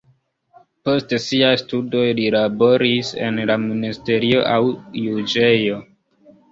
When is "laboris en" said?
2.37-3.41